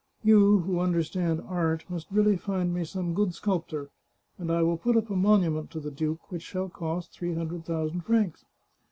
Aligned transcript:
You, 0.23 0.61
who 0.61 0.79
under 0.79 1.03
stand 1.03 1.41
art, 1.41 1.85
must 1.87 2.07
really 2.09 2.35
find 2.35 2.73
me 2.73 2.85
some 2.85 3.13
good 3.13 3.35
sculptor, 3.35 3.91
and 4.39 4.49
I 4.51 4.63
will 4.63 4.75
put 4.77 4.97
up 4.97 5.11
a 5.11 5.15
monument 5.15 5.69
to 5.69 5.79
the 5.79 5.91
duke 5.91 6.31
which 6.31 6.41
shall 6.41 6.69
cost 6.69 7.11
three 7.11 7.35
hundred 7.35 7.65
thousand 7.65 8.01
francs." 8.01 8.43